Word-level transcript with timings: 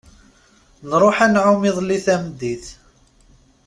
Nruḥ 0.89 1.17
ad 1.25 1.31
nεumm 1.33 1.61
iḍelli 1.69 1.97
tameddit. 2.05 2.65